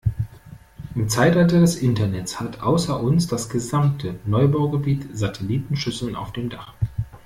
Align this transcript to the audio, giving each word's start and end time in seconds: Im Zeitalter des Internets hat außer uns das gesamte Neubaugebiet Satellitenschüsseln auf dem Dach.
Im 0.95 1.09
Zeitalter 1.09 1.59
des 1.59 1.75
Internets 1.75 2.39
hat 2.39 2.61
außer 2.61 2.99
uns 3.03 3.27
das 3.27 3.49
gesamte 3.49 4.15
Neubaugebiet 4.25 5.15
Satellitenschüsseln 5.15 6.15
auf 6.15 6.33
dem 6.33 6.49
Dach. 6.49 6.73